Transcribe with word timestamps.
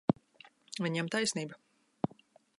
Viņam 0.85 1.11
taisnība. 1.17 1.61